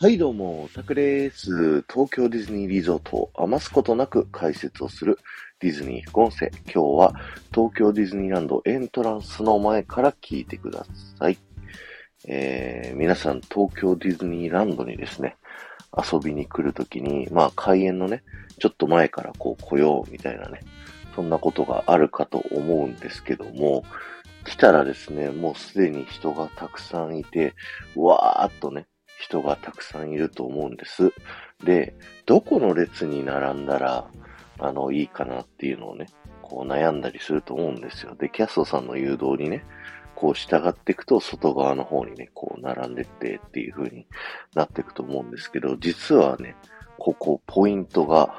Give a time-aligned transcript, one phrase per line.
[0.00, 1.82] はい、どうも、タクです。
[1.92, 5.18] 東京ディズニーリゾートを余すことなく解説をする
[5.58, 6.52] ディズニー副音声。
[6.72, 7.14] 今日は
[7.52, 10.86] 東京ディズニーランドエントランスの前から聞いてくだ
[11.18, 11.38] さい。
[12.28, 15.36] えー、皆さん東京ディズニーランドにですね、
[15.96, 18.22] 遊びに来るときに、まあ開園のね、
[18.60, 20.60] ちょっと前からこう来ようみたいなね、
[21.16, 23.82] そんなことがあるかと思うんですけども、
[24.44, 27.56] 来たらですね、もうすでに人がたくさんいて、
[27.96, 28.86] わーっとね、
[29.18, 31.12] 人がたくさんいると思うんです。
[31.64, 31.94] で、
[32.26, 34.08] どこの列に並んだら、
[34.58, 36.06] あの、いいかなっていうのをね、
[36.42, 38.14] こう悩んだりすると思うんですよ。
[38.14, 39.64] で、キャストさんの誘導にね、
[40.14, 44.06] こう従っていくと外側の方にね、こう並んでってっていう風に
[44.54, 46.56] なっていくと思うんですけど、実はね、
[46.98, 48.34] ここポイントが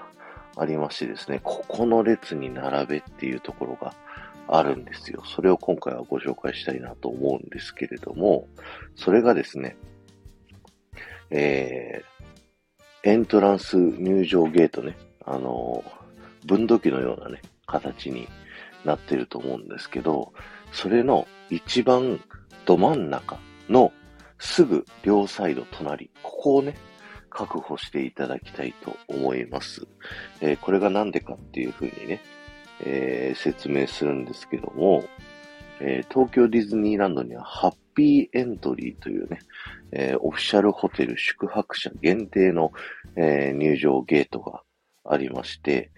[0.57, 3.93] ありましてですね、ここの列に並べっていうところが
[4.47, 5.23] あるんですよ。
[5.25, 8.47] それを今回はご紹介したいなと思うんですけれども、
[8.95, 9.77] それがですね、
[11.31, 18.27] えー、エントランス入場ゲートね、あのー、分度器のようなね、形に
[18.85, 20.33] なってると思うんですけど、
[20.71, 22.19] それの一番
[22.65, 23.37] ど真ん中
[23.69, 23.91] の
[24.39, 26.75] すぐ両サイド隣、ここをね、
[27.29, 29.85] 確保していただきたいと思います。
[30.41, 32.21] えー、これがなんでかっていうふうにね、
[32.85, 35.03] えー、説明するんですけども、
[35.81, 39.39] えー、東京ディズニーランドにはハッピーエントリーというね、
[39.91, 42.71] えー、オフィシャルホテル宿泊者限定の、
[43.15, 44.61] えー、入場ゲートが
[45.05, 45.91] ありまして、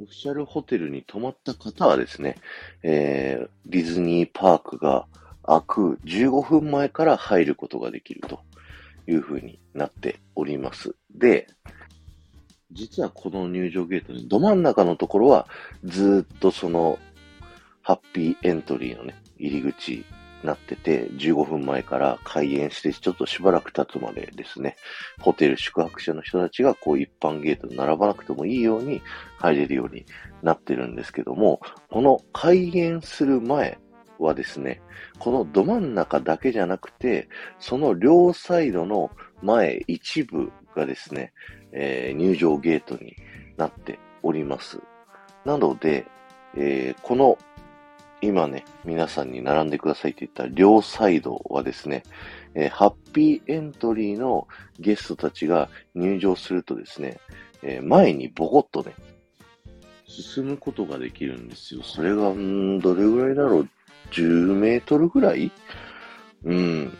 [0.00, 2.36] オフィシャルホテルに泊まった方はですね、
[2.82, 5.06] え、ディズニーパークが
[5.42, 8.40] 開く15分前から入ることができると
[9.06, 10.94] いう風になっております。
[11.14, 11.48] で、
[12.72, 15.46] 実はこの入場ゲートのど真ん中のところは
[15.84, 16.98] ずっとその
[17.90, 20.04] ハッピーエントリーのね、入り口に
[20.44, 24.76] なってて、15分前から開園して、ちょっとしばらく経つまでですね、
[25.18, 29.02] ホテル宿泊者の人たちがこう一般ゲートに並ばなくてもいいように
[29.38, 30.06] 入れるように
[30.40, 33.80] なってるんですけども、この開園する前
[34.20, 34.80] はですね、
[35.18, 37.28] このど真ん中だけじゃなくて、
[37.58, 39.10] その両サイドの
[39.42, 41.32] 前一部がですね、
[41.72, 43.16] えー、入場ゲートに
[43.56, 44.78] なっております。
[45.44, 46.06] なので、
[46.56, 47.36] えー、この
[48.22, 52.02] 今ね、皆さんに並んでくださいって言った両サイドはですね、
[52.54, 54.46] えー、ハッピーエントリーの
[54.78, 57.18] ゲストたちが入場するとですね、
[57.62, 58.94] えー、前にボコッとね、
[60.06, 61.82] 進むことができるんですよ。
[61.82, 63.68] それが、んどれぐらいだろう
[64.10, 65.50] ?10 メートルぐらい？
[66.44, 66.96] うん。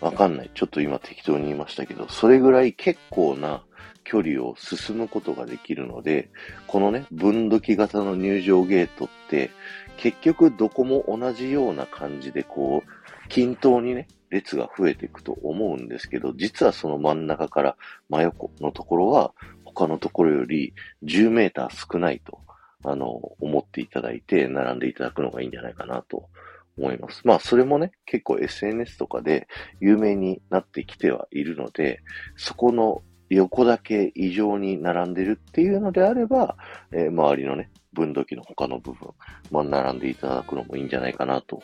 [0.00, 0.50] わかんない。
[0.54, 3.62] ちょっと今適当に言いましたけど、それぐらい結構な
[4.10, 6.30] 距離を進むことができるので、
[6.66, 9.52] このね、分度器型の入場ゲートって、
[9.98, 17.76] 結局どこも同じような感じでこう、均等にね、列が増えていくと思うんですけど、実はその真ん中から
[18.08, 19.32] 真横のところは、
[19.64, 22.40] 他のところより10メーター少ないと、
[22.82, 26.28] あの、思っていただいて、並んでいただくのがいいんじゃないかなと
[26.76, 27.22] 思います。
[27.24, 29.46] まあ、それもね、結構 SNS とかで
[29.80, 32.00] 有名になってきてはいるので、
[32.36, 36.56] そこの横だけ異常に並んでるっていうのであれば、
[36.92, 39.08] えー、周りのね、分度器の他の部分、
[39.50, 41.62] まあ、並んでいただくのもいいんじゃないかなと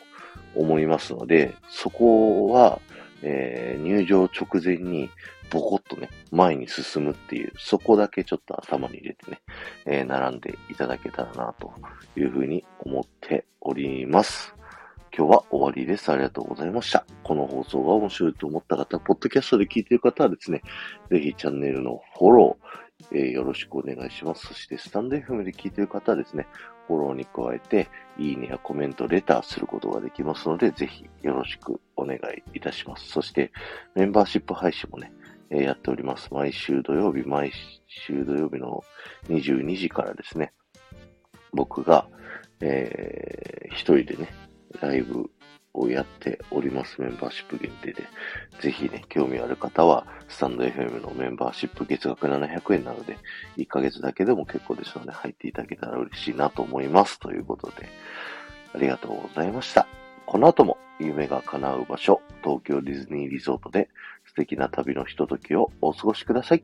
[0.55, 2.79] 思いますので、そこは、
[3.21, 5.09] えー、入場直前に
[5.49, 9.41] ボコッとね、前に進むっていう、そこだけちょっと頭に入れてね、
[9.85, 11.73] えー、並んでいただけたらなと
[12.15, 14.53] いうふうに思っております。
[15.17, 16.11] 今日は終わりです。
[16.11, 17.03] ありがとうございました。
[17.23, 20.61] この放送が面白いと思った方、ポッドキャストで聞いている方はですね、
[21.09, 24.45] ぜひチャンネルのフォロー、えー、よろしくお願いします。
[24.45, 26.45] そして、スタンド FM で聞いている方はですね、
[26.85, 27.89] フォローに加えて、
[28.19, 32.19] いいねやコメント、レターすることができますので、ぜひよろしくお願い
[32.53, 33.07] いたします。
[33.07, 33.51] そして、
[33.95, 35.11] メンバーシップ配信もね、
[35.49, 36.31] えー、やっております。
[36.31, 37.51] 毎週土曜日、毎
[37.87, 38.83] 週土曜日の
[39.29, 40.53] 22時からですね、
[41.53, 42.07] 僕が、
[42.61, 44.29] えー、一人でね、
[44.81, 45.29] ライブ
[45.73, 47.01] をやっております。
[47.01, 48.03] メンバーシップ限定で。
[48.59, 53.17] ぜひね、興味ある方は、スタンド FM のメンバーシップ月額700円なので、
[53.57, 57.19] 1ヶ月だけでも結構ですので、入っていただけたら嬉しいなと思います。
[57.19, 57.89] ということで、
[58.73, 59.87] ありがとうございました。
[60.25, 63.89] この後も夢が叶う場所、東京ディズニーリゾートで
[64.25, 66.63] 素敵な旅のひとときをお過ごしください。